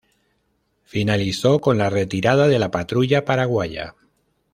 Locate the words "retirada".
1.91-2.47